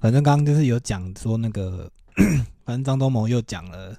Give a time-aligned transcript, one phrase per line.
[0.00, 1.90] 反正刚刚就是有讲说那个，
[2.64, 3.96] 反正张忠谋又讲了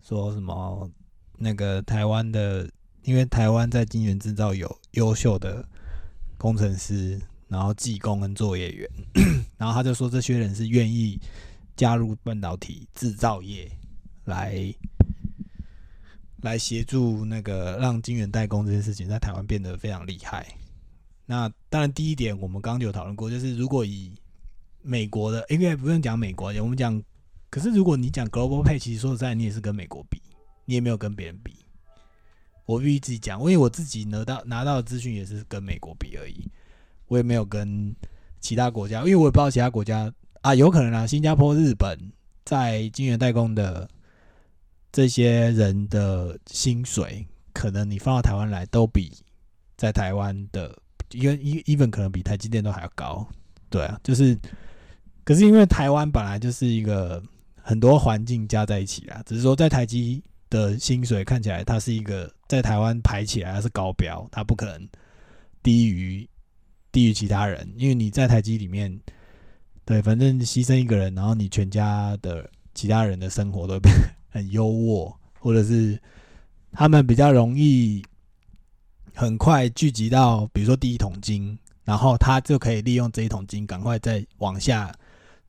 [0.00, 0.88] 说什么
[1.36, 2.68] 那个台湾的，
[3.02, 5.66] 因为台湾在晶圆制造有优秀的
[6.38, 8.88] 工程师，然后技工跟作业员，
[9.58, 11.20] 然后他就说这些人是愿意
[11.74, 13.70] 加入半导体制造业
[14.24, 14.72] 来
[16.42, 20.46] 来协助那个让晶圆代工这件事情在台湾变得非常厉害。
[21.26, 24.12] 那当然，第一点我们刚刚就有讨论过，就是如果以
[24.82, 27.02] 美国的，应该不用讲美国，我们讲，
[27.50, 30.20] 可是如果你讲 global pay，其实说实在，你也是跟美国比，
[30.64, 31.54] 你也没有跟别人比。
[32.64, 36.48] 我必须自己讲，因为我自己拿到拿到的资讯也是跟美国比而已，
[37.08, 37.94] 我也没有跟
[38.40, 41.98] 其他国家，因为我也不知道其他国家啊，有可能啊，新加坡、日本
[42.44, 43.88] 在晶圆代工的
[44.92, 49.12] 这些人的薪水，可能你放到台湾来都比
[49.76, 50.76] 在台湾的，
[51.10, 53.26] 因为 even 可能比台积电都还要高，
[53.72, 54.38] 对啊，就是。
[55.24, 57.22] 可是因为台湾本来就是一个
[57.54, 60.20] 很多环境加在一起啊，只是说在台积
[60.50, 64.88] 的薪水看起来，它是一个在台湾排起来它是高标，它不可能
[65.62, 66.28] 低于
[66.90, 69.00] 低于其他人，因为你在台积里面，
[69.84, 73.94] 对，反正牺牲一个人，然后你全家的其他人的生活都变
[74.28, 75.96] 很优渥，或者是
[76.72, 78.04] 他们比较容易
[79.14, 84.92] 很快聚集到，比如说第一桶金，然后他就可以利用这一桶金赶快再往下。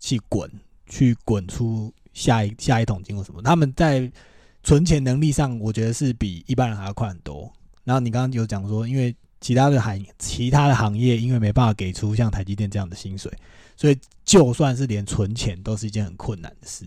[0.06, 0.52] 去滚，
[0.86, 3.42] 去滚出下一下一桶金或什么？
[3.42, 4.12] 他们在
[4.62, 7.50] 存钱能力上，我觉得是比一般人还要快很多。
[7.86, 13.32] 然后你刚刚有讲说，因为其他的行其他的行业，因为没办法给出像台积电这样的薪水，
[13.78, 16.86] 所以就算是连存钱都是一件很困难的事。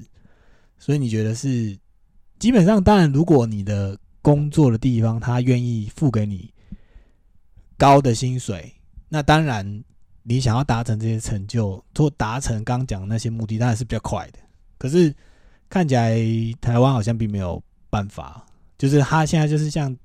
[0.78, 1.74] 所以你觉得是
[2.38, 6.52] 基本上，当然，如果你的工作的地方他愿意付给你
[7.78, 8.74] 高的薪水，
[9.08, 9.84] 那当然。
[10.28, 14.40] 你想要达成这些成就，做达成刚讲那些目的，当然是比较快的。
[14.76, 15.14] 可是
[15.70, 16.18] 看起来
[16.60, 18.44] 台湾好像并没有办法，
[18.76, 19.96] 就是他现在就是像，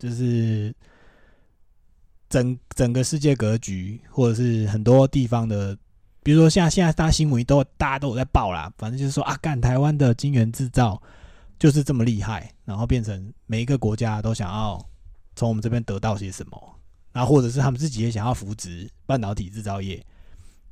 [0.00, 0.74] 就是
[2.28, 5.78] 整整个世界格局，或者是很多地方的，
[6.24, 11.00] 比如说像现在大新闻都大家都有在报啦，反正就是说啊，干台湾的晶圆制造
[11.56, 14.84] 就是这么厉害，然后变成每一个国家都想要
[15.36, 16.75] 从我们这边得到些什么。
[17.16, 20.04] 啊，或者是他们自己也想要扶植半导体制造业，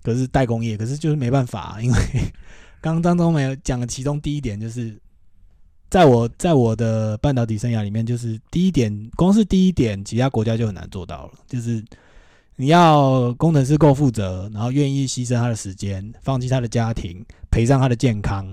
[0.03, 1.99] 可是代工业，可是就是没办法，因为
[2.83, 4.95] 刚刚当中没有讲的其中第一点，就是
[5.89, 11.83] 在我在我的半导体生涯里面，就是第一点，光是第一点，其他国家就很难做到了，就是
[12.57, 18.47] 你要工程师够负责，然后愿意牺牲他的时间，放弃他的家庭，赔上他的健康，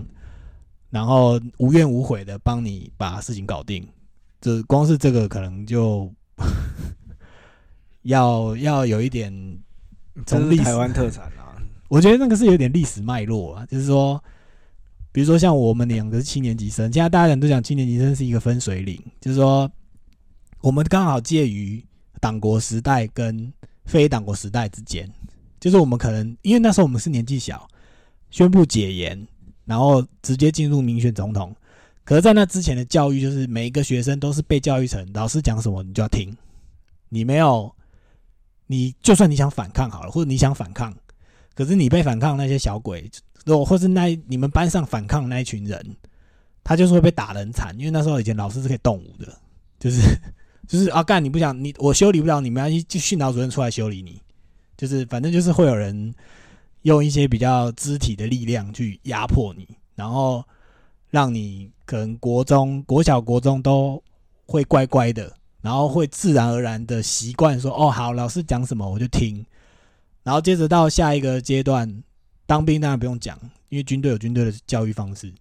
[0.90, 3.86] 然后无怨无悔的帮你把事情搞定，
[4.40, 6.10] 这光是这个可能就。
[8.04, 9.32] 要要有一点，
[10.26, 11.56] 从历台湾特产啊，
[11.88, 14.22] 我觉得那个是有点历史脉络啊，就是说，
[15.12, 19.70] 比如说像我们两个是七年级生，现在大家人都讲七年级生是一个分水岭，就是说，
[20.62, 21.84] 我们刚好介于
[22.20, 23.54] 党国时代跟
[23.86, 25.08] 非党国时代之间，
[25.60, 27.68] 就是我们可能因为那时候我们是年纪小，
[28.32, 29.28] 宣布解严，
[29.66, 31.56] 然后直接进入民选总统，
[32.04, 36.36] 可是，在那之前的教育就是每一个学生都是被教育成老师讲什么你就要听，
[37.10, 37.72] 你没有。
[38.72, 40.96] 你就算你想反抗好了，或者你想反抗，
[41.54, 43.12] 可是你被反抗那些小鬼，
[43.46, 45.96] 或或是那你们班上反抗那一群人，
[46.64, 47.76] 他就是会被打得很惨。
[47.78, 49.38] 因为那时候以前老师是可以动武的，
[49.78, 50.02] 就是
[50.70, 54.22] 就是啊，干你不想你我修理不了你们，要就训导主任出来修理你，
[54.78, 56.16] 就是反正就是会有人
[56.84, 60.42] 用一些比较肢体的力量去压迫你，然后
[61.10, 64.02] 让你可能国中、国小、国中都
[64.46, 65.36] 会乖乖的。
[65.62, 69.46] 然后会自然而然的习惯说：“哦，好，老师讲什么我就听。”
[70.24, 72.04] 然后接着到下一个阶段，
[72.46, 73.38] 当兵当然不用讲，
[73.70, 75.34] 因为军队有军队的教育方式。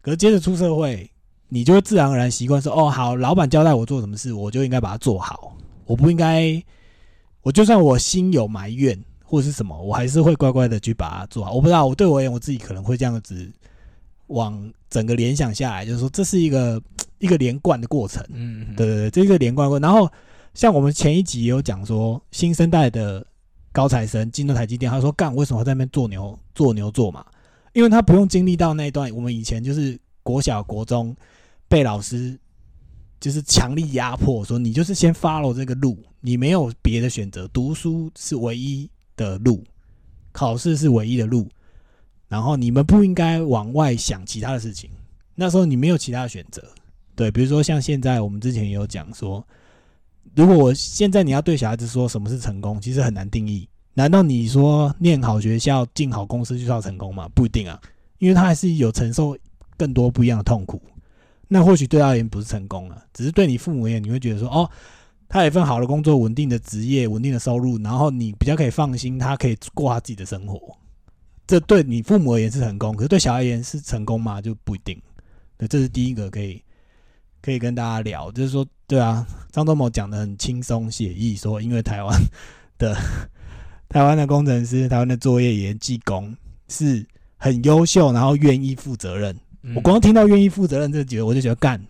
[0.00, 1.10] 可是接着出社会，
[1.48, 5.56] 你就会自然而然习惯说：“哦，好，老板交代我做什么事，我就应该把它做好。
[5.84, 6.62] 我不应该，
[7.42, 13.50] 我就算我心有埋怨或者是什么，我还是会乖乖的去把它做好。”我不知道，我对我而言，我自己可能会这样子
[14.30, 16.82] 往整个联想下来，就是说这是一个。
[17.20, 19.78] 一个连贯的过程，嗯，对对对，这个连贯过。
[19.78, 20.10] 然后
[20.54, 23.22] 像我们前一集也有讲说，新生代的
[23.72, 27.22] 高材生进入台积电，他说干为什么在那边做牛做牛做马？
[27.74, 31.14] 因为他不用经历到那一段，我们以前就是国小国中
[31.68, 32.40] 被老师
[33.20, 39.62] 就是强力压迫，说你就是先 follow 这个路，你没有别的选择，读书是唯一的路，
[40.32, 41.46] 考试是唯一的路，
[42.30, 44.88] 然后你们不应该往外想其他的事情。
[45.34, 46.62] 那时候你没有其他的选择。
[47.16, 49.44] 对，比如说像现在，我们之前也有讲说，
[50.34, 57.28] 如果我现在你要对小孩子说什么是成功，其实很难定义，难道你说念好学校、进好公司就是要成功吗？
[57.34, 57.78] 不一定啊，
[58.18, 59.36] 因为他还是有承受
[59.76, 60.80] 更多不一样的痛苦。
[61.48, 64.70] 那或许对他而言不是成功了，只是对你父母而言，你会觉得说，哦，
[65.28, 70.76] 他有一份好的工作、稳定的职业、稳定的收入，然后你比较可以放心，他可以过他自己的生活。
[71.50, 74.40] 这对你父母而言是成功，可是对小孩而言是成功吗？
[74.40, 74.96] 就不一定。
[75.58, 76.62] 对，这是第一个可以
[77.42, 82.16] 可以跟大家聊，就是说，对啊，张忠谋讲的很轻松写意，说因为台湾
[82.78, 82.94] 的
[83.88, 86.32] 台湾的工程师、台湾的作业员、技工
[86.68, 87.04] 是
[87.36, 89.36] 很优秀，然后愿意负责任。
[89.74, 91.84] 我光听到愿意负责任这几个，我就觉得干。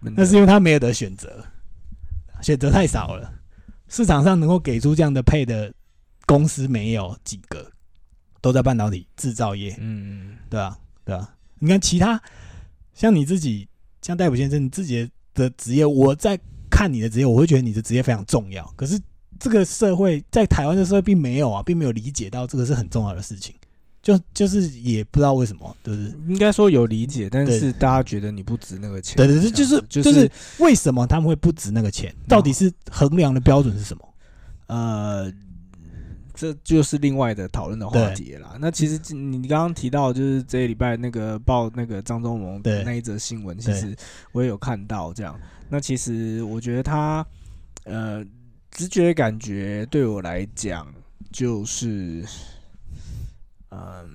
[0.00, 1.44] 那是因为他没有得选择，
[2.42, 3.28] 选择太少了，
[3.88, 5.74] 市场上能够给出这样的配的
[6.26, 7.68] 公司没有几个，
[8.44, 9.74] 都在半导体制造业。
[9.80, 11.34] 嗯嗯，对啊，对啊。
[11.60, 12.22] 你看其他
[12.92, 13.66] 像你自己，
[14.02, 16.38] 像戴普先生，你自己的职业，我在
[16.70, 18.62] 看你的职业，我会觉得你的职业非常重要。
[18.76, 19.00] 可是
[19.40, 23.54] 这个社会在台湾的社会并没有啊，并没有理解到这个是很重要的事情。
[24.02, 26.12] 就就是也不知道为什么，对不对？
[26.28, 29.16] 应该说有理解，但是大家觉得你不值那个钱。
[29.16, 32.14] 对对对，就是就是为什么他们会不值那个钱？
[32.28, 34.06] 到底是衡量的标准是什么？
[34.66, 35.32] 呃，
[36.34, 38.56] 这就是另外的讨论的话题啦。
[38.60, 43.96] 那其实你刚刚提到，就是这一礼拜那个报那个张忠谋的那一则新闻，其实
[44.32, 45.12] 我也有看到。
[45.14, 45.38] 这样，
[45.68, 47.24] 那其实我觉得他
[47.84, 48.24] 呃，
[48.70, 50.92] 直觉感觉对我来讲
[51.32, 52.24] 就是。
[53.76, 54.06] 嗯，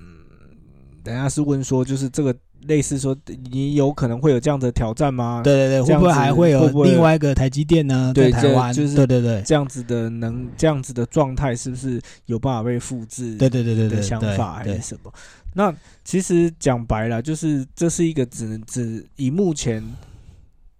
[1.04, 2.34] 等下是问说，就是这个
[2.66, 3.16] 类似说，
[3.50, 5.40] 你有可能会有这样的挑战吗？
[5.42, 8.12] 对对对，会不会还会有另外一个台积电呢？
[8.14, 13.36] 对台湾，就是对对对，这样子的能这样子的状态，是不是有办法被复制？
[13.36, 15.12] 对对对对的想法还是什么？
[15.54, 15.74] 那
[16.04, 19.82] 其实讲白了，就是这是一个只能只以目前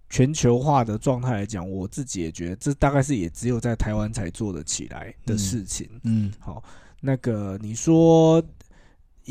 [0.09, 5.89] 全球化的状态来讲，我自己也觉得这大概是也只有在台湾才做得起来的事情。
[6.03, 6.63] 嗯，好，
[7.01, 8.43] 那个你说。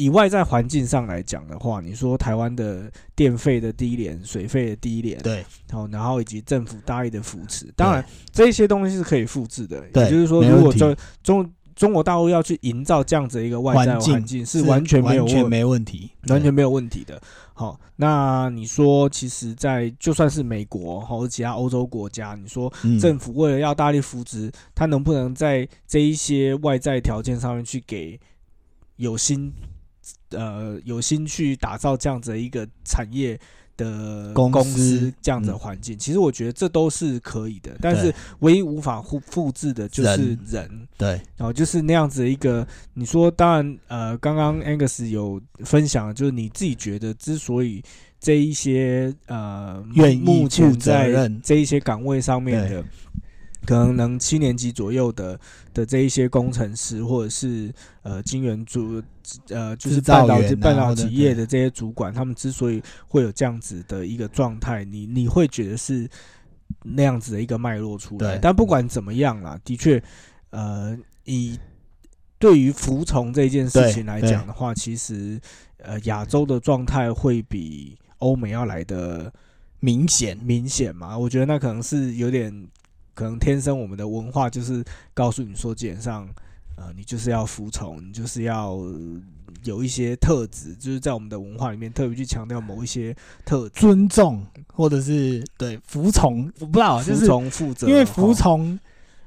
[0.01, 8.03] 以外在环境上来讲的话，你说台湾的电费的低廉、水费的低廉，对，好，然后以及政府大力的扶持，当然
[8.33, 9.85] 这些东西是可以复制的。
[9.95, 17.21] 也就是说，如果中中中国大陆要去营造这样子一个外在环境，是完全没有完全没问题，完全没有问题的。
[17.53, 28.19] 好，那你说，其实，在就算是美国或者其他欧洲国家，你说政府为了要大力扶持，它能不能在这一些外在条件上面去给
[28.97, 29.53] 有心？
[30.31, 33.39] 呃，有心去打造这样子一个产业
[33.77, 37.77] 的公司，这样的环境，其实我觉得这都是可以的。
[37.81, 42.67] 但是唯一无法复复制的就是人，对，然后就是那样子一个。
[42.95, 47.83] 你说，当然，呃，刚刚 Angus 有分享，就是你自己觉得，之所以
[48.21, 52.85] 这一些呃，愿意负责任这一些岗位上面的。
[53.67, 55.39] 可能能七年级左右的
[55.75, 57.73] 的这一些工程师，或者是
[58.03, 59.01] 呃晶圆主
[59.51, 66.09] 呃就是半导体半导体业的这些主管，他们之所以会有这样子的一个状态，你你会觉得是
[66.83, 68.39] 那样子的一个脉络出来。
[68.39, 70.03] 但不管怎么样啦，的确，
[70.51, 71.59] 呃，以
[72.39, 75.39] 对于服从这件事情来讲的话，其实
[75.77, 79.31] 呃亚洲的状态会比欧美要来的
[79.81, 81.17] 明显明显嘛？
[81.17, 82.67] 我觉得那可能是有点。
[83.15, 86.29] 可能天生我们的文化就是告诉你说，基本上，
[86.77, 88.79] 呃，你就是要服从，你就是要
[89.65, 93.15] 有一些特质，就是在我们的文化里面特别去强调某一些
[93.45, 98.79] 特尊重，或者是对服从，我不知道，服从负责，因为服从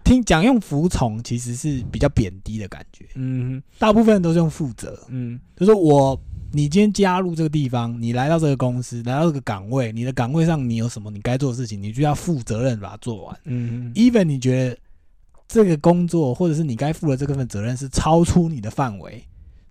[0.04, 6.20] 听讲用服从其实是比较贬低的感觉，嗯，大部分人都是用负责，嗯，就是我。
[6.55, 13.39] 你今天加入这个地方，你来到这个公司，来到这个岗位，你的岗位上你有什么你该做的事情，你就要负责任把它做完。
[13.45, 14.77] 嗯，even 你觉得
[15.48, 19.24] 这个工作或者是你该负的这份责任是超出你的范围，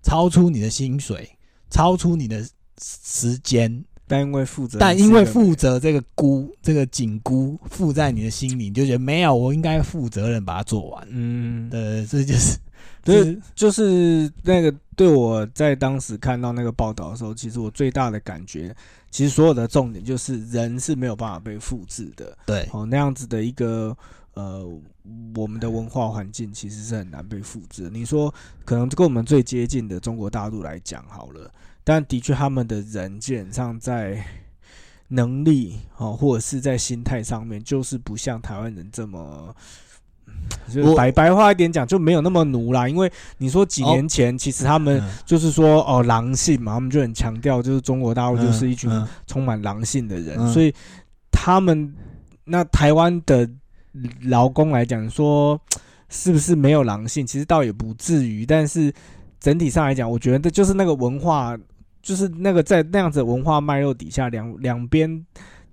[0.02, 1.30] 超出你的薪水，
[1.70, 2.44] 超出你的
[2.82, 11.06] 时间，但因为负责，但因为负责这个箍这个紧箍附在你的心里，你就觉得没有，我应该负责任把它做完。
[11.10, 12.58] 嗯，对，这就是。
[13.04, 18.72] 对，就是那个对我在当时看到那个报道的时候，其实我最大的感觉，
[19.10, 22.38] 其实所有的重点就是人是没有办法被复制的。
[22.46, 23.96] 对，哦，那样子的一个
[24.34, 24.64] 呃，
[25.34, 27.90] 我们的文化环境其实是很难被复制。
[27.90, 28.32] 你说
[28.64, 31.50] 可能跟我们最接近的中国大陆来讲好了，
[31.82, 34.24] 但的确他们的人基本上在
[35.08, 39.52] 能力哦，或者是在心态上面，就是不像台湾人这么。
[40.72, 42.88] 就白白话一点讲，就没有那么奴啦。
[42.88, 48.90] 因为你说几年前，其实他们就是说哦狼性嘛，他们就很强调，就是中国大陆就是一群
[49.26, 50.72] 充满狼性的人，所以
[51.30, 51.92] 他们
[52.44, 53.48] 那台湾的
[54.22, 55.60] 劳工来讲说，
[56.08, 57.26] 是不是没有狼性？
[57.26, 58.92] 其实倒也不至于，但是
[59.40, 61.58] 整体上来讲，我觉得就是那个文化，
[62.00, 65.26] 就是那个在那样子文化脉络底下，两两边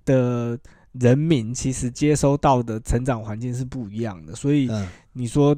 [0.04, 0.58] 的
[0.92, 4.70] 人民其实接收到的成长环境是不一样的，所以
[5.12, 5.56] 你说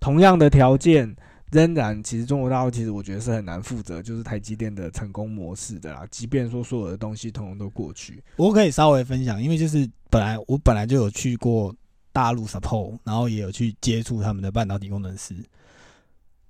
[0.00, 1.14] 同样的条件。
[1.52, 6.02] 仍然，其实中国大陆其实我觉得是很难负责，就是台积电的成功模式的啦。
[6.10, 11.70] 即便说所有的东西统统都过去，我可以稍微分享，因为就是本来我本来就有去过
[12.10, 15.36] 大陆 support，然后也有去接触他们的半导体工程师。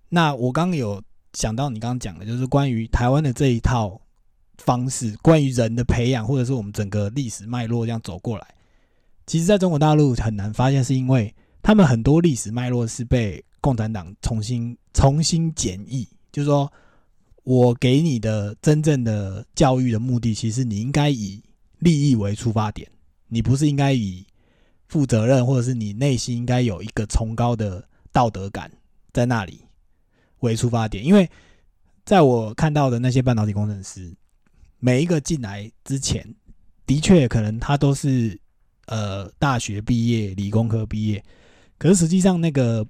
[0.09, 4.01] 那我刚刚有想到你刚刚讲的，就是关于台湾的这一套
[4.65, 8.47] 方式，关于人的培养，或者是我们整个历史脉络这样走过来，
[9.27, 13.45] 其实在中国大陆很难发现，是因为他们很多历史脉络是被。
[13.63, 16.69] 共产党重新 重新检议，就是说
[17.45, 21.41] 我给你的真正的教育的目的，其实你应该以
[21.79, 22.91] 利益为出发点，
[23.29, 24.27] 你不是应该以
[24.89, 28.69] 负责任，或者是你内心应该有一个崇高的道德感
[29.13, 29.61] 在那里
[30.41, 31.05] 为出发点。
[31.05, 31.31] 因为
[32.05, 34.13] 在我看到的那些半导体工程师，
[34.83, 36.27] 每一个进来之前，
[36.85, 38.37] 的确可能他都是
[38.87, 41.25] 呃大学毕业、理工科毕业，
[41.79, 42.85] 可是实际上那个。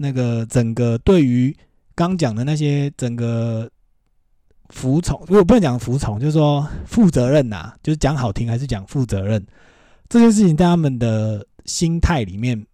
[0.00, 1.52] 那个整个对于
[1.96, 3.68] 刚讲的那些整个
[4.68, 9.44] 服从，如果不能讲服从，就是说负责任呐，就是讲好听还是讲负责任，
[10.08, 12.64] 这件事情在他们的心态里面，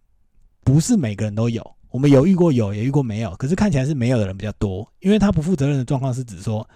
[0.63, 1.65] 不是每个人都有。
[1.89, 4.87] 我们有遇过有，也遇过没有，可是看起来是没有的人比较多。
[4.99, 6.69] 因为他不负责任的状况是指说，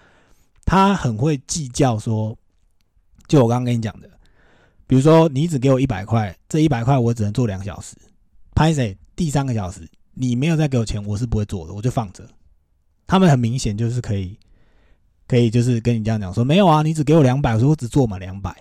[0.70, 2.38] 他很会计较说，
[3.26, 4.08] 就我刚刚跟你讲的，
[4.86, 7.96] 比如说你只给我一百块，这一百块我只能做两小时，
[8.54, 9.80] 拍谁第三个小时。
[10.14, 12.24] 你没有再给我钱，我是不会做的，我就放着。
[13.08, 14.38] 他们很明显就是可以，
[15.26, 18.54] 可以就是跟你这样讲说，没有啊，你只给我两百，我说我只做满两百。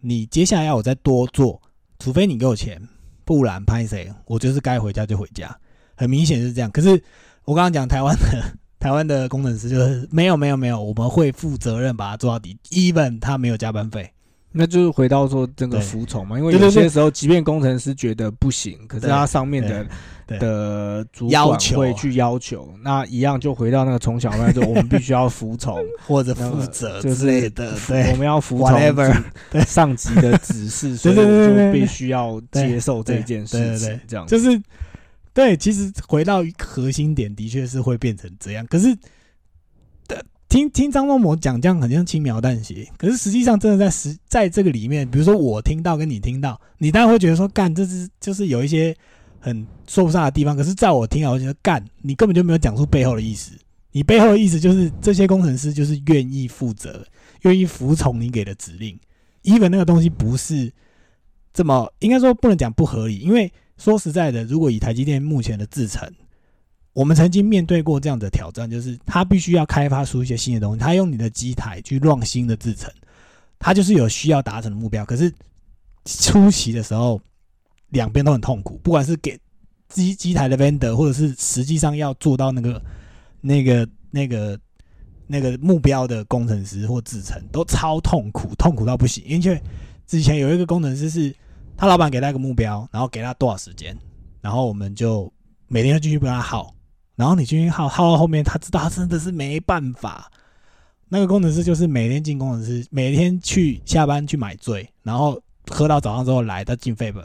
[0.00, 1.62] 你接下来要我再多做，
[2.00, 2.82] 除非你给我钱，
[3.24, 5.56] 不然拍谁，我就是该回家就回家。
[5.94, 6.68] 很明显是这样。
[6.72, 7.00] 可是
[7.44, 14.10] 我刚刚讲台湾的台湾的工程师就是没有没有没有，我们会负责任把它做到底，even 他没有加班费。
[14.50, 19.86] 那就是回到说这个服从嘛，因为有些时候，即便工程师觉得不行，可是他上面的
[20.38, 25.78] 的主管会去要求，那一样就回到那个从小那就我们必须要服从。
[26.06, 34.60] 或者负责之类的，对，我们要服从上级的指示， 所以就必须要接受这件事情，这样就是
[35.38, 35.56] 对。
[35.56, 38.96] 其实回到核心点，的确是会变成这样，可是。
[40.48, 48.96] 听听张忠谋讲这样很像轻描淡写，可是实际上真的在实在这个里面，比如说我听到跟你听到，你当然会觉得说干，这是就是有一些
[49.40, 50.56] 很说不上的地方。
[50.56, 53.52] 可是在我听来，我觉得干，你根本就没有讲出背后的意思。
[53.92, 57.06] 你背后的意思就是这些工程师就是愿意负责，
[57.42, 58.98] 愿意服从你给的指令。
[59.42, 60.72] even 那个东西不是
[61.52, 66.06] 这么应该说不能讲不合理，因为说实在的，如果以台积电目前的制程。
[66.94, 72.92] 我们曾经面对过这样的挑战，就是他必须要开发出一些新的东西，他用你的机台去乱新的制程，
[73.56, 75.04] 他就是有需要达成的目标。
[75.04, 75.32] 可是
[76.04, 77.20] 初期的时候，
[77.90, 79.38] 两边都很痛苦，不管是给
[79.88, 82.82] 机机台的 vendor，或者是实际上要做到那个
[83.40, 84.58] 那个那个
[85.28, 89.22] 那个目标的工程师或制程，都超痛苦，痛苦到不行。
[89.24, 89.62] 因为
[90.04, 91.32] 之前有一个工程师是，
[91.78, 93.96] 他老板给他一个目标，然后给他多少时间，
[94.40, 95.32] 然后我们就
[95.68, 96.74] 每天要继续帮他耗。
[97.14, 100.30] 然后你继续耗耗到后面，他知道他真的是没办法。
[101.08, 107.22] 那个工程师就是每天进工程师，每天去下班去买醉，然后喝到早上之后来，他进 f a b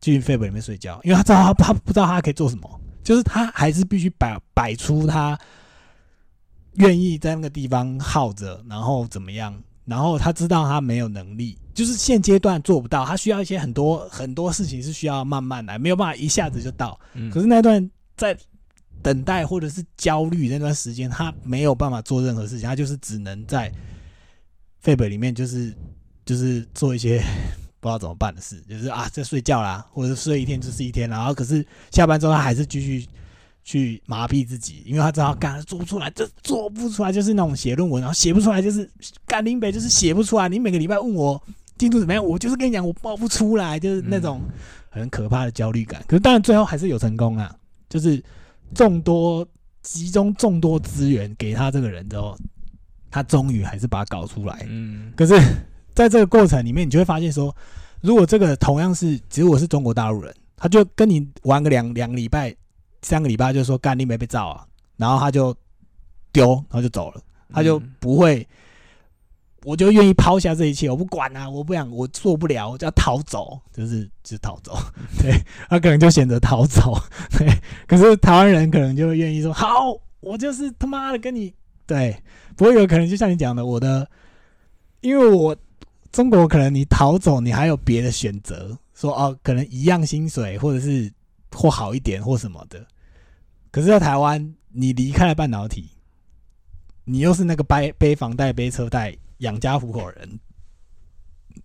[0.00, 5.38] 进 f a b 里面睡觉，因为他知道他他不知道他可以做什么，就是他还是必须摆摆出他
[6.74, 9.62] 愿意在那个地方耗着，然后怎么样？
[9.84, 16.98] 然后他知道他没有能力，就是现阶段做不到，他需要一些很多很多事情是需要慢慢来，没有办法一下子就到。
[17.32, 18.36] 可是那段在。
[19.02, 23.72] 等待或者是焦虑那段时间，他没有办法做任何事情，他就是只能在
[24.80, 25.74] 废本里面，就是
[26.26, 27.18] 就是做一些
[27.80, 33.08] 不知道怎么办的事，就是啊在睡觉啦，或者睡一天就是一天，然后可是下班之后他还是继续
[33.70, 38.90] 去麻痹自己，因为他知道干做不出来，就做不出来，就是那种写论文，然后写不出来，就是
[39.26, 40.48] 干林北就是写不出来。
[40.48, 41.40] 你每个礼拜问我
[41.78, 44.40] 进度怎么样，我就是跟你讲我报不出来，就是那种
[44.88, 46.02] 很可怕的焦虑感。
[46.08, 47.54] 可是当然最后还是有成功啊，
[47.88, 48.22] 就是。
[48.72, 49.44] 众多
[49.82, 52.38] 集中众多资源给他这个人之后，
[53.10, 54.64] 他终于还是把它搞出来。
[54.68, 55.34] 嗯，可是
[55.92, 57.52] 在这个过程里面，你就会发现说，
[58.00, 62.54] 如果这个同样是，其实我是中国大陆人，他就跟你玩个两两个礼拜、
[63.02, 64.66] 三个礼拜，就说干你没被照啊，
[64.96, 65.54] 然后他就
[66.32, 67.20] 丢，然后就走了，
[67.52, 68.46] 他就不会
[69.64, 74.74] 我就愿意抛下这一切，我不管啊，我不想，我做不了，我就要逃走，就是就逃走。
[75.20, 75.32] 对
[75.68, 76.94] 他可能就选择逃走，
[77.36, 77.46] 对。
[77.86, 81.52] 可是台湾人可能就愿意说，好，我就是他妈的跟你
[81.86, 82.16] 对。
[82.56, 84.08] 不过有可能就像你讲的，我的，
[85.00, 85.56] 因为我
[86.12, 91.10] 中国可能你逃走，你还有别的选择，说哦，可能一样薪水，或者是
[91.52, 92.86] 或好一点或什么的。
[93.70, 95.90] 可是，在台湾，你离开了半导体，
[97.04, 100.40] 你又是那个背背房贷、背车贷、养家糊口人，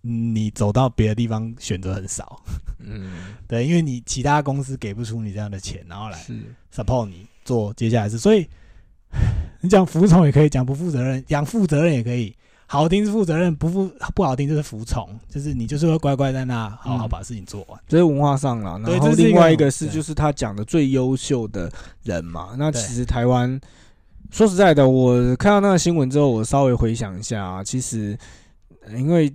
[0.00, 2.42] 你走到别的地方选择很少。
[2.78, 6.18] 嗯， 对，因为你其他公司给不出你这样的钱，然后来
[6.74, 8.48] support 你做接下来事，所以。
[9.62, 12.36] 你讲服从也可以，讲不负责任，讲负责任也可以。
[12.66, 17.80] 好听是负责任，不负不好听就是服从，就是你就是会乖乖在那好好把事情做完。
[17.88, 18.78] 这是文化上了。
[18.84, 21.70] 然后另外一个是，就是他讲的最优秀的
[22.02, 22.50] 人嘛。
[22.58, 23.60] 那其实台湾
[24.30, 28.18] 说实在的，我看到那个新闻之后，我稍微回想一下啊，其实
[28.96, 29.32] 因为。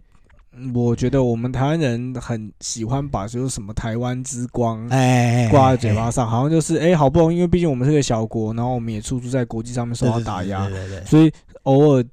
[0.75, 10.69] 我觉得我们台湾人很喜欢把就是什么台湾之光哎挂在嘴巴上，好像就是哎好不容易，因为毕竟我们是个小国，然后我们也处处在国际上面受到打压，
[11.05, 11.31] 所以
[11.63, 12.03] 偶尔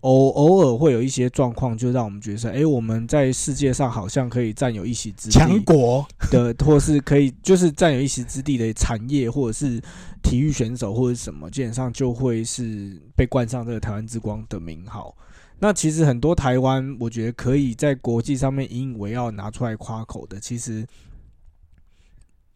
[0.00, 9.80] 偶偶尔会有一些状况，就让我们觉得哎我们在世界上好像可以占有一席之地，强国的 或是可以就是占有一席之地的产业或者是
[10.22, 15.14] 体育选手或者什么，基本上就会是被冠上这个台湾之光的名号。
[15.58, 20.86] 那其实很多台湾，我觉得可以在国际上面引以为傲拿出来夸口的，其实，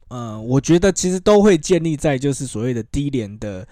[0.07, 3.67] 呃，我觉得其实都会建立在就是所谓的低廉的，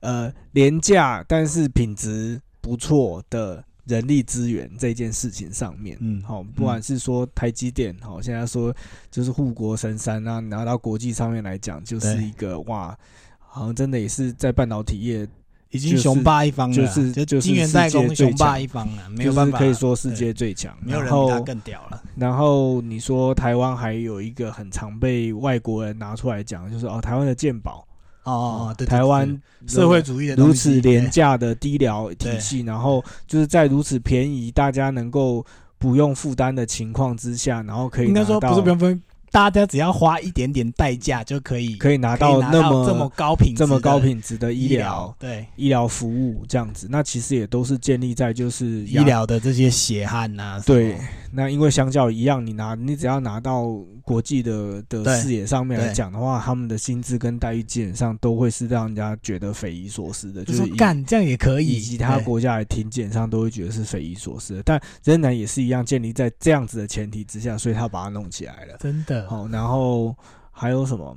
[0.00, 5.98] 呃，廉价但是品质不错的人力资源这件事情上面。
[6.00, 8.74] 嗯，好，不管是说台积电，好，现在说
[9.10, 12.96] 就是护国神山啊，拿到国际上面来讲，就是一个哇，
[13.38, 15.28] 好像真的也是在半导体业。
[15.74, 22.02] 已经雄霸一方了，就是就金元代工雄霸一方了，没有办法，可以说世界最强，没有人比他更屌了。
[22.14, 27.88] 然后你说台湾还有一个很常被外国人拿出来讲，就是哦，台湾的鉴宝
[28.24, 35.44] 哦，对，台湾社会主义的如此廉价的医疗体系，然后就是在如此便宜，大家能够
[35.76, 39.02] 不用负担的情况之下，然后可以应该说不是不用分。
[39.32, 50.62] 大家只要花一点点代价就可以，可以拿到那么这么高品这么高品质的医疗，对医疗服务这样子，那其实也都是建立在就是医疗的这些血汗呐。
[50.66, 50.98] 对，
[51.32, 53.74] 那因为相较一样，你拿你只要拿到。
[54.04, 64.62] 国际的的视野上面来讲的话，他们的薪资跟待遇基本上都会是让人家觉得匪夷所思的，就是干这样也可以，以其他国家来听，基本上都会觉得是匪夷所思的。
[64.62, 68.76] 但仍然也是一样建立在这样子的前提之下，所以他把它弄起来了。
[68.78, 70.16] 真的好，然后
[70.50, 71.16] 还有什么？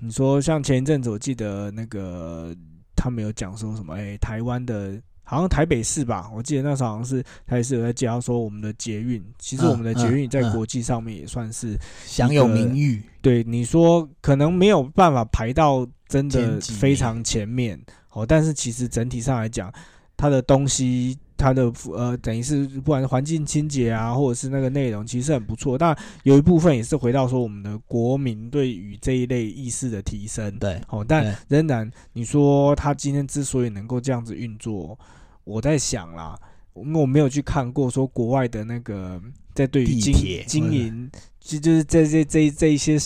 [0.00, 2.54] 你说像前一阵子，我记得那个
[2.94, 3.94] 他们有讲说什么？
[3.94, 5.00] 哎，台湾的。
[5.30, 13.00] 好像台北市吧，我记得那时候好像是台北市有在介绍说，我们的捷运，其实我们的捷运在国际上面也算是享有名誉。
[13.22, 19.72] 对，你说可能没有办法排到真的非常前面，哦，但是其实整体上来讲，
[20.16, 21.16] 它的东西。
[21.42, 25.78] 它的呃，等于是不管是环境清洁啊，或者是那个内容，其实很不错。
[25.78, 30.54] 但有一部分也是回到说我们的国民对于这一类意识的提升。
[30.58, 34.98] 对，哦，但仍然你说他今天之所以能够这样子运作，
[35.44, 36.38] 我在想啦，
[36.74, 39.20] 因为我没有去看过说国外的那个
[39.54, 40.14] 在对于经
[40.46, 42.96] 经营，就就是在这这这一些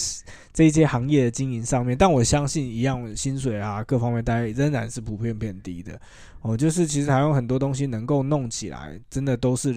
[0.53, 5.99] 这一些行业的经营上面，但我相信一样薪水啊各方面，大家仍然是普遍偏低的。
[6.43, 9.73] 哦，就是其实还有很多东西能够弄起来，真的都是，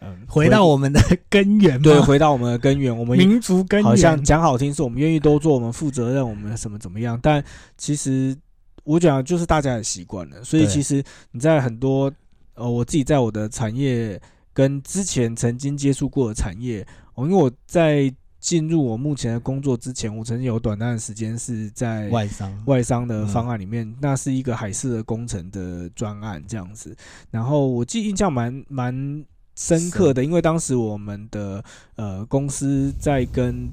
[0.00, 7.18] 嗯，回到我们的 根源，对，回到我们的根源，我们 民族根源，好像讲好听是我们愿意多做，我们负责任，我们什么怎么样？
[7.20, 7.42] 但
[7.76, 8.36] 其实
[8.84, 12.12] 我讲就是大家也习惯了，所以其实你在很多
[12.54, 14.20] 呃，我自己在我的产业
[14.52, 18.14] 跟之前曾经接触过的产业，哦，因为我在。
[18.44, 26.94] 进入我目前的工作之前，我曾经有短暂的时间是在外商外商的方案里面，那是一个海事的工程的专案这样子。
[27.30, 29.24] 然后我记印象蛮蛮
[29.56, 31.64] 深刻的，因为当时我们的
[31.96, 33.66] 呃公司在跟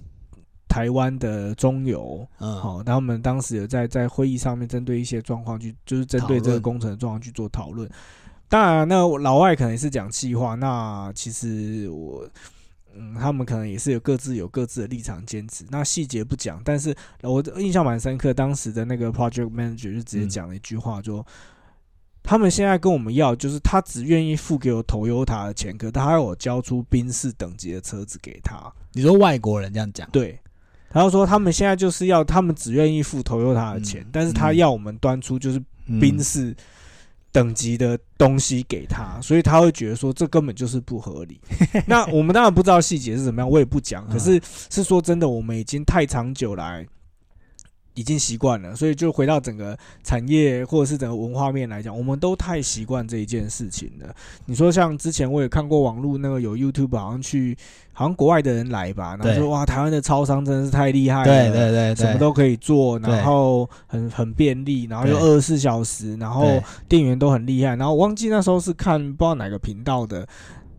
[0.72, 7.90] 台湾的中油，嗯，好，然后我们当时有在在会议上面针对一些状况去，就是针对这个工程的状况去做讨论。
[8.48, 12.26] 当然，那老外可能是讲气话，那其实我。
[12.94, 21.26] 嗯，他们可能也是有各自有各自的立场坚持，那细节不讲，但是我印象蛮深刻，当时的那个 project manager 就直接讲了一句话，说
[22.22, 28.62] 他们现在跟我们要，就是他只愿意付给我 Toyota 的钱，可他要我交出宾士等级的车子给他。
[28.92, 30.10] 你说外国人这样讲？
[30.12, 30.38] 对，
[30.94, 35.62] 他就说他们现在就是要，他们只愿意付 Toyota 的钱，但是他要我们端出就是
[36.00, 36.56] 宾士
[37.32, 41.40] 等级的东西给他，所以他会觉得说这根本就是不合理。
[41.88, 44.08] 那我们当然不知道细节是怎么样，我也不讲。
[44.10, 46.86] 可是是说真的，我们已经太长久来。
[47.94, 54.16] 已经习惯了，所以就回到整个产业或者是整个文化面来讲，我们都太习惯这一件事情了。
[54.46, 57.56] 你说像之前我也看过网络那个有 YouTube 好像去，
[58.02, 66.60] 好像国外的人来吧，然后说哇，台湾的超商真的是太厉害了，对对对，什么都可以做，然后很很便利，然后又二十四小时，然后
[66.90, 67.76] 店员都很厉害。
[67.76, 70.28] 然后我忘记那时候是看不知道哪个频道的。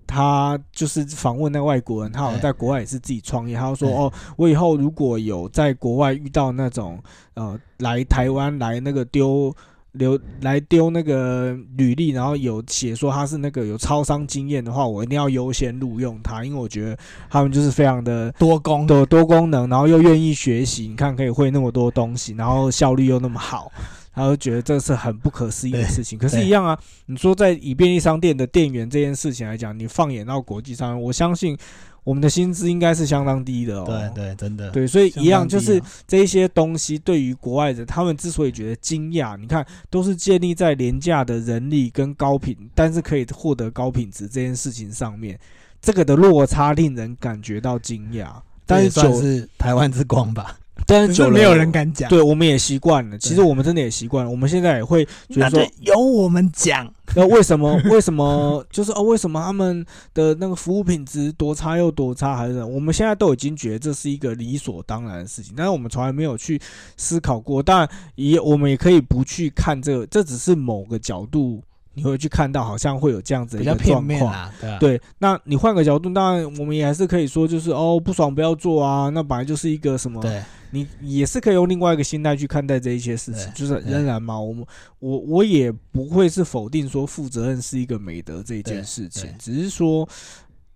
[0.05, 3.57] 他就是访问那个外国人，他好像在国外也是自己创业。
[3.57, 9.51] 他说：“哦，我以后如果有在国外遇到那种呃来台湾来那个丢
[9.93, 16.99] 留来丢那个履历，然后有写说他是那个有超商经验的话，我一定要优先录用他，因为我觉得
[17.31, 20.89] 他们就是非常的多功的多功能，然后又愿意学习。
[20.89, 23.71] 你看可以会那么多东西，然后效率又那么好。”
[24.15, 26.79] 他就觉得这是很不可思议的事情，可是，一样啊。
[27.07, 31.57] 你说在以便利商店的店员这件事情来讲，你放眼到国际上，我相信
[32.05, 33.85] 我们的薪资应该是相当低的哦。
[33.87, 34.71] 对对，真的。
[34.71, 45.39] 对，所以一样就是这一些东西，对于国外人，他们之所以觉得惊讶，你看，都是建立在廉价的人力跟高品，但是可以获得高品质这件事情上面，
[45.81, 48.33] 这个的落差令人感觉到惊讶。
[48.65, 50.57] 但是算是台湾之光吧。
[50.87, 53.17] 但是就没有人敢讲，对，我们也习惯了。
[53.17, 54.31] 其实我们真的也习惯了。
[54.31, 56.93] 我们现在也会觉得说，由我们讲。
[57.15, 57.81] 那为什么？
[57.85, 58.65] 为什么？
[58.71, 62.37] 就是哦，为什么他们的那个服务品质多差又多差？
[62.37, 66.61] 还是我们现在都已经觉得这是一个理所当然的事情，但是我们从来没有去
[66.97, 67.63] 思考过。
[67.63, 71.63] 当然，也我们也可以不去看这个，这只是某个角度。
[71.95, 74.99] 你会去看到，好像会有这样子的一个状况，对。
[75.19, 79.11] 那你换个角度，当然我们也还是可以说，就是哦，不爽不要做啊。
[79.11, 80.19] 那本来就是一个什么？
[80.73, 80.89] 对。
[81.01, 84.67] 你也是可以用另外一个心态去看待这一些事情，就是仍然嘛，我们
[84.99, 90.09] 我我也不会是否定说负责任是一个美德这一件事情，只是说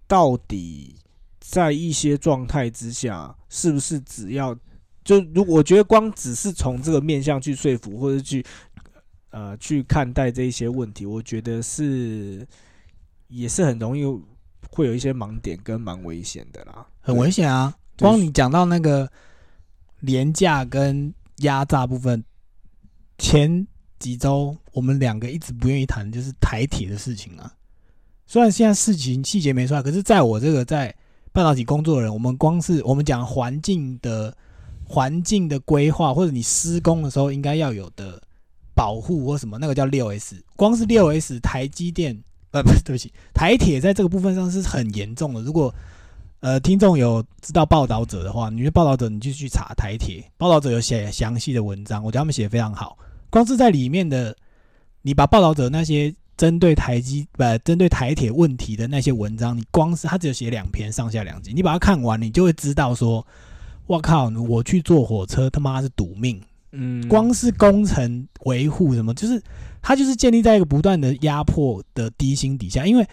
[0.07, 0.95] 到底
[1.41, 4.55] 在一些状态之下，是不是只要
[5.03, 8.45] 就如果我觉得光只是从这个面向去说服或者去。
[9.31, 12.47] 呃，去看待这一些问题，我觉得是
[13.29, 14.03] 也是很容易
[14.71, 17.75] 会有一些盲点跟蛮危险的啦，很危险啊！
[17.99, 19.07] 光你讲到那个
[20.01, 22.25] 廉价跟压榨部分，
[23.19, 23.67] 前
[23.99, 27.53] 几周我们两个一直不愿意谈，就是台铁的事情啊。
[28.27, 30.95] 虽然现在事情细节没出来，可是在我这个在
[31.33, 34.37] 半导体工作的人，我们光是我们讲环境的
[34.85, 38.23] 环境的规划，或者你施工的时候应该要有的。
[38.77, 45.41] 保护或什么，那个叫六 S，光是六 S，台积电，呃，不，对不起，台铁在这个部分上是很严重的。
[45.41, 45.75] 如果
[46.41, 52.97] 呃听众有知道报道者的话，你去报道者，你就去查台铁，报道者有写详细的文章，我觉得他们写的非常好。
[53.31, 54.37] 光是在里面的，
[55.03, 63.27] 你把报道者那些针对台积不针对台铁问题的那些文章，你光是他只有写两篇上下两集，你把它看完，你就会知道说，
[63.87, 66.41] 我靠，我去坐火车他妈是赌命。
[66.73, 69.43] 嗯，光是工程维护什么，就是
[69.81, 73.07] 他就是建立在一个不断的压迫的低薪底下，因为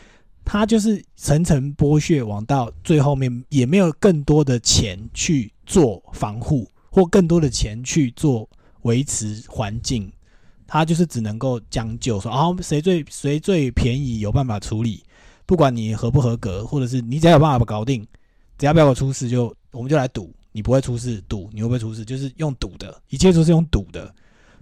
[0.45, 8.49] 他就是层层剥削，往到最后面也没有更多的钱去做防护，或更多的钱去做
[8.82, 10.12] 维持环境，
[10.67, 15.03] 他就是只能够将就说，啊，谁最谁最便宜，有办法处理，
[15.45, 18.06] 不管你合不合格，或者是你只要有办法搞定，
[18.58, 20.34] 只要不要我出事，就我们就来赌。
[20.56, 22.06] 你不会出事，赌你会不会出事？
[22.06, 24.13] 就是用赌的，一切都是用赌的，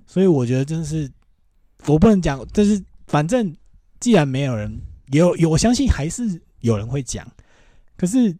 [0.07, 1.11] 所以我觉得真的是，
[1.85, 3.53] 我不能讲，但是反正
[3.99, 4.79] 既然没有人
[5.11, 7.25] 有有，我相信还是有人会讲。
[7.95, 8.35] 可是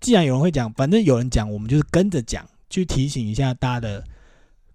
[0.00, 4.04] 既然有人会讲，反正有人讲，我们就是跟着讲，去提醒一下大家的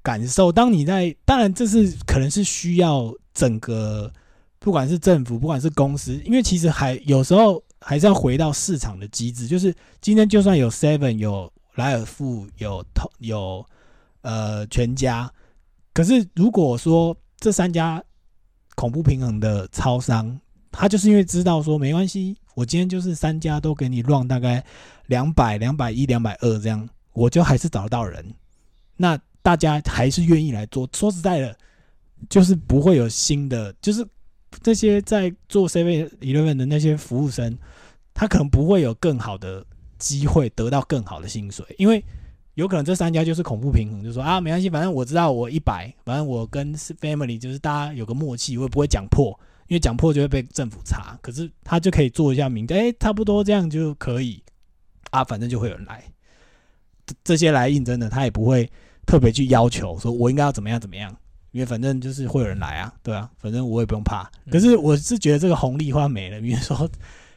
[0.02, 0.52] 感受。
[0.52, 4.12] 当你在，当然这是可能是需要整个，
[4.60, 11.52] 不管是政府，不管是公司，因为其实还有时候还是要回到市场的机制，就是今天就算有 Seven 有。
[11.76, 12.86] 莱尔富有
[13.20, 13.66] 有
[14.22, 15.32] 呃全家，
[15.94, 18.04] 可是如果说这三家
[18.76, 20.38] 恐怖平衡的超商，
[20.80, 24.64] 他就是因为知道说没关系，我今天就是三家都给你乱大概
[25.08, 28.26] 两百两百一两百二这样，我就还是找得到人，
[28.96, 30.88] 那大家还是愿意来做。
[30.94, 31.58] 说实在的，
[32.30, 34.08] 就是不会有新的，就是
[34.64, 37.58] 这些在做 Seven Eleven 的那些服务生，
[38.14, 39.66] 他可能不会有更好的。
[39.98, 42.02] 机会得到更好的薪水，因为
[42.54, 49.38] 有可能这三家就是恐怖平衡，就说啊没关系，反正我知道我一百，反正我跟 family 就是大家有个默契，我也不会讲破，
[49.70, 51.18] 因为讲破就会被政府查。
[51.22, 54.44] 可是他就可以做一下名，哎，差不多这样就可以
[55.12, 56.04] 啊，反正就会有人来。
[57.24, 58.70] 这些来应征的，他也不会
[59.06, 61.16] 特别去要求说我应该要怎么样怎么样，
[61.52, 64.30] 因为反正就是会有人来啊，对啊，反正我也不用怕。
[64.46, 66.88] 嗯可是我是觉得这个红利快没了，比如说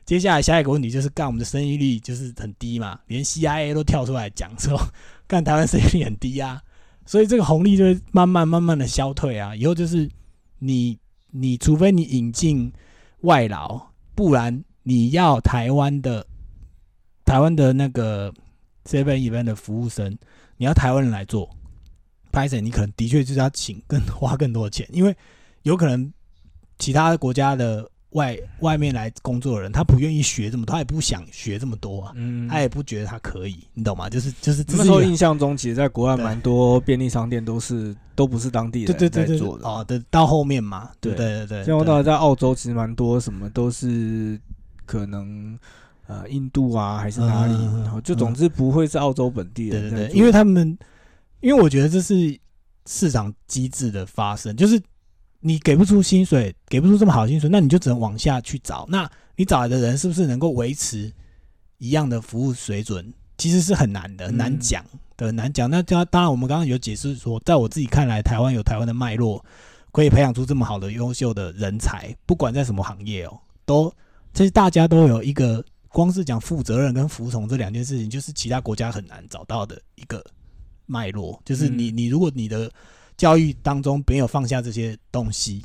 [0.04, 4.78] 接下来下一个问题就是干我们的生育率就是很低嘛，连 CIA 都跳出来讲说
[5.26, 6.60] 干台湾生育率很低啊，
[7.06, 10.06] 所以这个红利就会慢慢慢慢的消退啊，以后就是
[10.58, 10.98] 你
[11.32, 12.72] 你除非你引进
[13.22, 16.24] 外劳，不然你要台湾的
[17.24, 18.32] 台湾的那个
[18.84, 20.16] seven even 的服务生，
[20.56, 21.50] 你要台湾人来做。
[22.30, 25.14] 拍摄你可能的确就是要请更花更多的钱，因为
[25.64, 26.10] 有可能
[26.78, 34.08] 其他国家的外外面来工作的人，他不愿意学这么多，他也不想学这么多啊，嗯，他也不觉得他可以，你懂吗？
[34.10, 39.66] 就是就是这那时候印象中，其实在国外蛮多便利商店都是都不是当地对人在做的。
[39.66, 41.26] 哦，对，到后面嘛，对对。
[41.26, 44.38] 对对对，像我对到在澳洲，其实蛮多什么都是
[44.84, 45.58] 可能
[46.06, 50.76] 呃印度啊还是哪里，嗯嗯嗯然后就总之不会是澳洲本地对对对，因为他们，
[51.40, 52.38] 因为我觉得这是
[52.86, 54.78] 市场机制的发生，就是
[55.42, 58.86] 你给不出薪水，给不出这么好的薪水，那你就只能往下去找。
[58.88, 61.12] 那你找来的人是不是能够维持
[61.76, 64.82] 一样的服务水准，其实是很难的，很难嗯讲
[65.18, 65.68] 的，很难讲。
[65.68, 69.44] 那当当然，我们刚刚有解释说，在我自己看来，台湾有台湾的脉络，
[69.90, 73.92] 可以培养出这么好的优秀的人才，不管在什么行业哦，都
[74.32, 75.62] 其实大家都有一个。
[75.94, 80.24] 光是讲负责任跟服从这两件事情，就是其他国家很难找到的一个
[80.86, 81.38] 脉络。
[81.44, 82.72] 就是你，嗯你如果你的
[83.16, 85.64] 教育当中没有放下这些东西，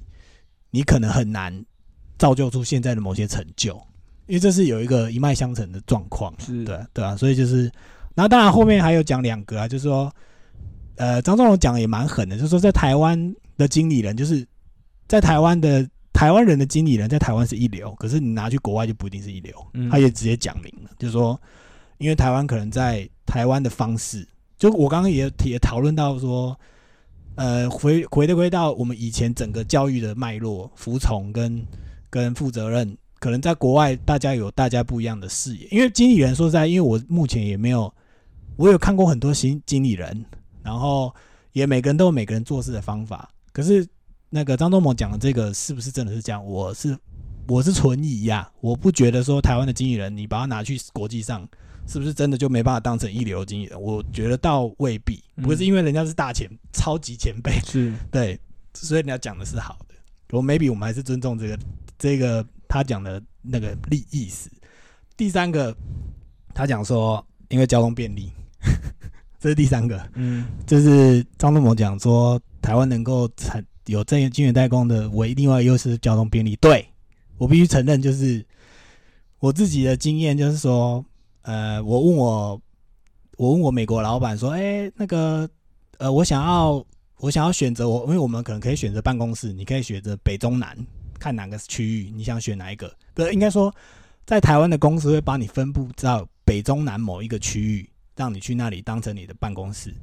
[0.70, 1.66] 你可能很难
[2.18, 3.76] 造就出现在的某些成就，
[4.28, 6.34] 因为这是有一个一脉相承的状况。
[6.40, 7.64] 是对啊对啊，所以就是，
[8.16, 10.12] 然后当然后面还有讲两个啊，就是说，
[10.96, 14.46] 呃，张仲荣讲的也蛮狠的，就是说在台湾的经理人，就是
[15.08, 19.54] 在台湾的台湾人的经理人，在台湾是一流，可是你拿去国外就不一定是一流。
[19.74, 21.40] 嗯他也直接讲明了，就是说，
[22.00, 26.60] 因为台湾可能在台湾的方式，就我刚刚也也讨论到说，
[27.38, 31.64] 呃，回回的归到我们以前整个教育的脉络，服从跟
[32.10, 35.68] 跟负责任，可能在国外大家有大家不一样的视野。
[35.70, 37.94] 因为经理人说实在，因为我目前也没有，
[38.56, 40.26] 我有看过很多新经理人，
[40.64, 41.14] 然后
[41.54, 43.30] 也每个人都有每个人做事的方法。
[43.54, 43.88] 可是
[44.32, 46.44] 那个张忠谋讲的这个是不是真的是这样？
[46.44, 46.98] 我是
[47.48, 51.48] 我是存疑呀、我不觉得说台湾的经理人，你把它拿去国际上，
[51.88, 53.82] 是不是真的就没办法当成一流经纪人？
[53.82, 58.40] 我觉得倒未必，嗯不是因为人家是大前超级前辈，是 对，
[58.74, 59.96] 所以人家讲的是好的。
[60.32, 61.58] 我 maybe 我们还是尊重这个
[61.98, 64.50] 这个他讲的那个利意思。
[65.16, 65.76] 第三个，
[66.54, 68.32] 他讲说因为交通便利，
[69.40, 69.98] 这是第三个。
[70.16, 76.58] 嗯就是张忠谋讲说，台湾能够产有这晶圆代工的唯另外优势是交通便利。
[76.58, 76.86] 对
[77.38, 78.46] 我必须承认，就是
[79.40, 81.06] 我自己的经验，就是说，
[81.48, 82.62] 呃，我问我，
[83.38, 85.50] 我问我美国老板说，哎、那个，
[85.98, 86.86] 呃，我想要，
[87.20, 90.78] 我想要选择我，因为我们可能可以选择办公室，你可以选择北中南，
[91.18, 92.94] 看哪个区域，你想选哪一个？
[93.14, 93.74] 不，应该说，
[94.26, 99.96] 在台湾的公司会把你分布到北中南某一个区域，让你去那里当成你的办公室。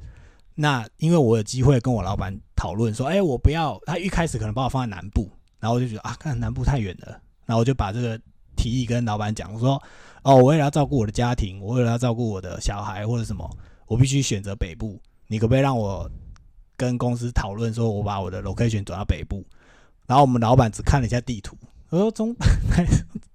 [0.55, 5.29] 那因为我有机会跟我老板讨论说，哎、我不要，他一开始可能把我放在南部，
[5.61, 8.19] 然后我就觉得啊，看南部太远了，然后我就把这个
[8.57, 9.83] 提议跟老板讲，我说，
[10.23, 13.49] 哦，我为了要照顾我的家庭，我为了要照顾我的小孩或者什么，
[13.87, 16.11] 我必须选择北部，你可不可以让我
[16.77, 19.45] 跟公司讨论说，我把我的 location 转到北部？
[20.07, 21.57] 然后我们老板只看了一下地图，
[21.89, 22.35] 我说中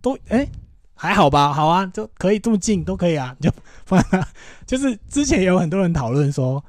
[0.02, 0.48] 都哎、
[0.94, 3.52] 还好吧，好啊，就可以这么近都可以啊，就
[3.86, 4.00] 放
[4.68, 6.64] 就是之前有很多人讨论说，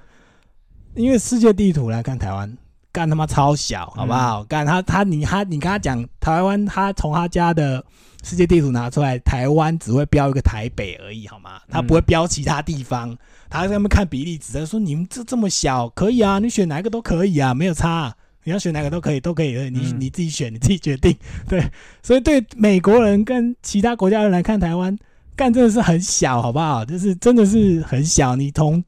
[0.94, 2.56] 因为世界地图来看台湾，
[2.92, 4.44] 干他妈超小，好不好？
[4.44, 7.84] 干他他你他你跟他讲台湾，他从他家的
[8.22, 11.60] 世界地图拿出来，台湾只会标一个台北而已，好吗？
[11.68, 13.16] 他不会标其他地方。
[13.48, 21.16] 他在那边看比例尺，他说你们这这么小，可以啊，你选哪一个都可以啊，没有差啊、你要选哪个都可以，都可以，你嗯你自己选，你自己决定。
[21.48, 21.68] 对，
[22.00, 24.96] 所以对美国人跟其他国家人来看，台湾
[25.34, 26.84] 干真的是很小，好不好？
[26.84, 28.36] 就是真的是很小。
[28.36, 28.84] 你从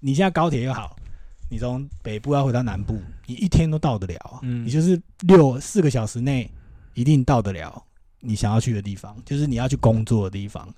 [0.00, 0.95] 你现在高铁又好，
[1.48, 4.40] 你从北部要回到南部，你一天都到得了啊。
[4.42, 6.50] 嗯你就是六四个小时内
[6.94, 7.82] 一定到得了
[8.20, 10.68] 你想要去的地方，就是你要去工作的地方。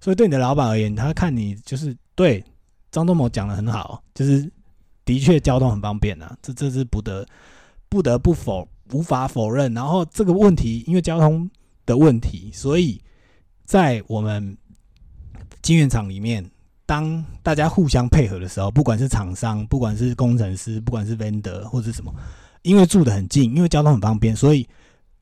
[0.00, 2.44] 所以对你的老板而言，他看你就是对
[2.90, 4.48] 张忠谋讲的很好，就是
[5.04, 7.26] 的确交通很方便啊，这这是不得
[7.88, 9.72] 不得不否无法否认。
[9.74, 11.50] 然后这个问题，因为交通
[11.86, 13.00] 的问题，所以
[13.64, 14.56] 在我们
[15.62, 16.48] 晶圆厂里面，
[16.86, 22.14] 当大家互相配合的时候，不管是厂商，不管是工程师，不管是 vendor 或者是什么，
[22.62, 24.68] 因为住得很近，因为交通很方便，所以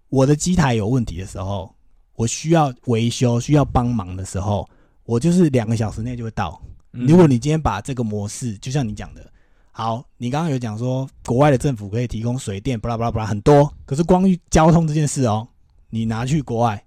[0.08, 1.72] 我的机台有问题的时候，
[2.14, 4.68] 我需要维修、需要帮忙的时候，
[5.04, 6.60] 我就是两个小时内就会到。
[6.94, 9.24] 嗯如果你今天把这个模式，就像你讲的，
[9.70, 15.48] 好，你刚刚有讲说国外的政府可以提供水电，巴拉巴拉巴拉很多，可是光交通这件事哦，
[15.88, 16.84] 你拿去国外，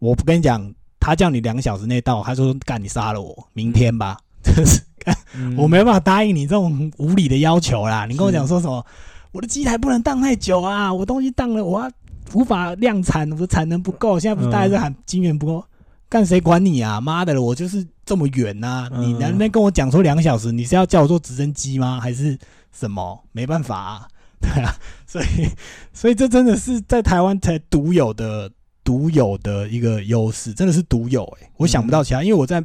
[0.00, 5.14] 我不跟你讲，他叫你两个小时内到，他说干你杀了我，明天吧， 真是干
[5.54, 8.06] 我没办法答应你这种无理的要求啦。
[8.06, 8.82] 你跟我讲说什么，
[9.30, 11.90] 我的机台不能当太久啊，我东西当了，我要
[12.32, 15.62] 无法量产，我的产能不够，现在不是大家在喊金源不够，
[16.08, 16.98] 干谁管你啊？
[17.02, 20.50] 妈的了，我就是这么远呐、嗯你能不能跟我讲说两个小时？
[20.50, 22.00] 你是要叫我坐直升机吗？
[22.00, 22.38] 还是
[22.72, 23.22] 什么？
[23.32, 24.08] 没办法、啊，
[24.40, 24.74] 对啊，
[25.06, 25.26] 所以
[25.92, 28.50] 所以这真的是在台湾才独有的。
[28.84, 32.62] 独有的一个优势，真的是独有诶、我想不到其他，因为我在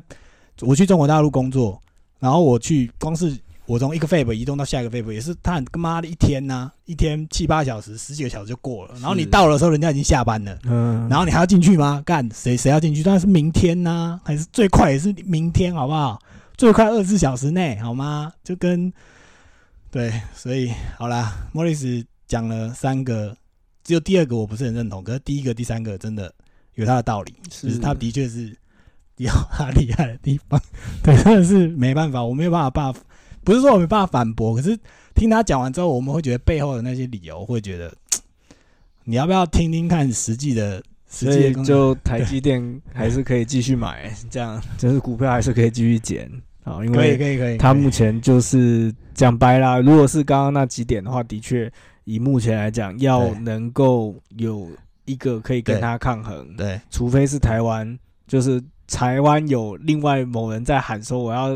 [0.60, 1.82] 我去中国大陆工作，
[2.20, 8.94] 然后我去，光是我从一个 fab 移动到下一个 fab，也是他很他妈的一天呐、一天七八小时、十几个小时就过了。
[8.96, 12.04] 然后你到的时候，人家已经下班了，嗯，然后你还要进去吗？
[12.06, 13.02] 干谁谁要进去？
[13.02, 16.20] 当然是明天呐、还是最快也是明天，好不好？
[16.58, 18.34] 最快二十四小时内，好吗？
[18.44, 18.92] 就跟
[19.90, 23.36] 对，所以好啦，莫里斯讲了三个，
[23.90, 26.32] 只有第二个我不是很认同，可是第一个、第三个真的
[26.76, 28.56] 有他的道理，就是他的确是
[29.18, 30.62] 有他厉害的地方，
[31.02, 33.00] 对， 真的是没办法，我没有办法办法，
[33.44, 34.78] 不是说我没办法反驳，可是
[35.16, 37.92] 听他讲完之后，我们会觉得背后的那些理由，会觉得
[39.06, 44.62] 你要不要听听看实际的实所以就台积电还是可以继续买，这样。
[44.78, 46.32] 就是股票还是可以继续减
[46.64, 47.82] 啊，因可以为可以可以，它可以。
[47.82, 51.72] 目前就是讲白啦，如果是刚刚那几点的话，的确
[52.10, 54.68] 以目前来讲，要能够有
[55.06, 56.82] 一个可以跟他抗衡，对。
[56.90, 61.56] 除非是台湾，就是台湾有另外某人在喊说我要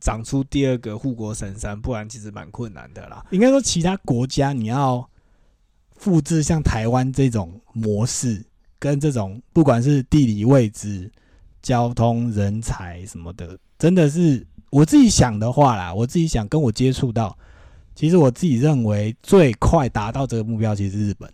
[0.00, 3.24] 长出第二个护国神山，不然其实蛮困难的啦。
[3.30, 5.08] 应该说其他国家你要
[5.96, 8.44] 复制像台湾这种模式，
[8.78, 11.10] 跟这种不管是地理位置、
[11.62, 17.34] 交通、人才什么的，真的是我自己想的话啦，我自己想跟我接触到，
[17.94, 21.32] 其实我自己认为最快达到这个目标，其实是日本。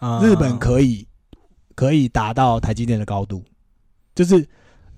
[0.00, 1.06] 啊日本可以
[1.74, 3.44] 可以达到台积电的高度，
[4.14, 4.46] 就是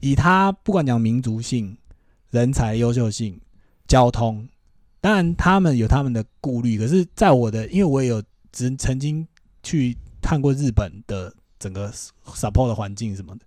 [0.01, 1.77] 以它不管讲民族性、
[2.31, 3.39] 人才优秀性、
[3.87, 4.49] 交通，
[5.01, 9.27] 当然他们有他们的顾虑，可是在我的，因为我也有曾曾经
[9.63, 11.93] 去看过日本的整个
[12.27, 13.45] support 的环境什么的。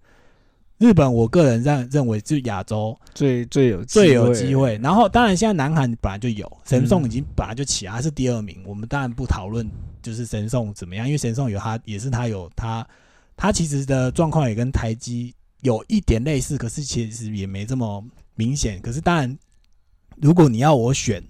[0.80, 4.80] 日本，我个人认认为是亚洲最最有最有机机会。
[4.82, 8.58] 然后，当然现在南韩本来就有，神送嗯已经本来就起来，他是第二名。
[8.66, 9.70] 我们当然不讨论
[10.02, 12.88] 就是神送怎么样，因为神送有他也是他有他，
[13.36, 18.02] 他其实的状况也跟台积有一点类似，可是其实也没这么
[18.36, 18.80] 明显。
[18.80, 19.38] 可是当然，
[20.16, 21.22] 如果你要我选，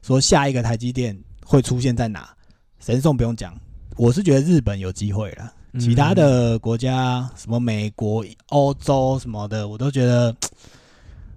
[0.00, 2.34] 说下一个台积电会出现在哪，
[2.78, 3.54] 神送不用讲，
[3.98, 5.52] 我是觉得日本有机会了。
[5.78, 10.34] 其他的国家，什么美国、欧洲什么的，我都觉得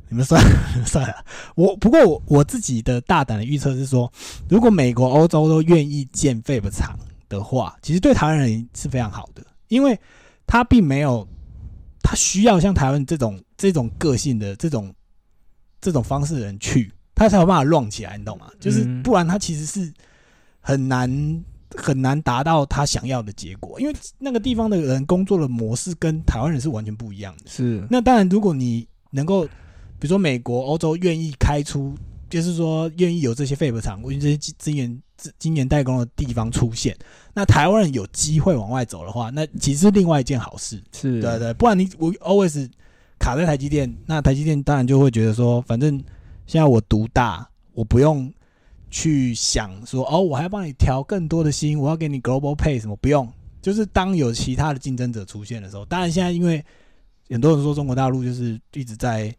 [0.07, 0.49] 你们算了
[0.85, 1.13] 算了。
[1.55, 4.11] 我不过我我自己的大胆的预测是说，
[4.49, 6.97] 如果美国、欧洲都愿意建 Fab 厂
[7.27, 9.99] 的话，其实对台湾人是非常好的，因为
[10.47, 11.27] 他并没有
[12.01, 14.93] 他需要像台湾这种这种个性的这种
[15.79, 18.47] 这种方式的人去，他才有办法乱起来，你懂吗？
[18.59, 19.93] 就是嗯不然他其实是
[20.59, 21.09] 很难
[21.75, 27.43] 很难达到他想要的结果，因为那个地方的人工作的模式跟台湾人是完全不一样的。
[27.47, 31.93] 是那当然，如果你能够，比如说美国、欧洲愿意开出，
[32.29, 36.97] 就是说愿意有这些 Fab 厂，因为这些资资源、资晶圆代工的地方出现，
[37.33, 40.81] 那台湾人有机会往外走的话，那其实是另外一件好事。
[40.91, 42.69] 是，对对，不然你我 always
[43.19, 46.01] 卡在台积电，那台积电当然就会觉得说，反正
[46.47, 48.31] 现在我独大，我不用
[48.89, 53.27] 去想说哦，我还要帮你调更多的薪，我要给你 global pay 什么，不用。
[53.61, 56.63] 就是当有其他的竞争者出现的时候，当然现在因为
[57.29, 59.35] 很多人说中国大陆就是一直在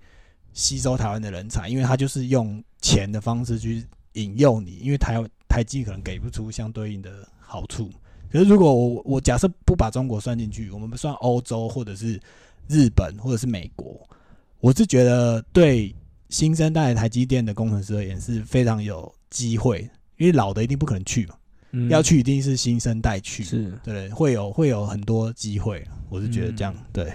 [0.53, 3.83] 吸收台湾的人才，因为他就是用钱的方式去
[4.13, 5.17] 引诱你，因为台
[5.49, 7.91] 台积可能给不出相对应的好处。
[8.31, 12.21] 可是如果我我假设不把中国算进去，我们不算欧洲或者是
[12.69, 14.07] 日本或者是美国，
[14.61, 15.95] 我是觉得对
[16.29, 19.89] 新生代台积电的工程师而言是非常有机会，
[20.19, 21.35] 因为老的一定不可能去嘛，
[21.73, 21.89] 嗯。
[21.89, 23.73] 要去一定是新生代去，是。
[23.83, 26.85] 对，会有会有很多机会，我是觉得这样，嗯。
[26.93, 27.13] 对，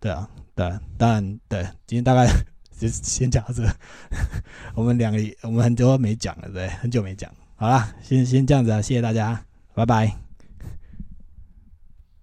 [0.00, 2.26] 对啊，对啊，当然对，今天大概
[2.78, 3.62] 就先讲到这，
[4.74, 9.40] 我们两个我们很多没讲了，对，很久没讲，好啦，先先这样子啊，谢谢大家，
[9.74, 10.25] 拜拜。